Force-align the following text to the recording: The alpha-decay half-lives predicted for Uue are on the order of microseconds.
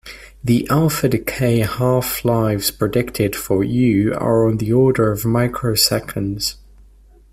The 0.43 0.67
alpha-decay 0.67 1.59
half-lives 1.59 2.71
predicted 2.71 3.35
for 3.35 3.59
Uue 3.63 4.19
are 4.19 4.47
on 4.47 4.57
the 4.57 4.73
order 4.73 5.11
of 5.11 5.21
microseconds. 5.25 6.55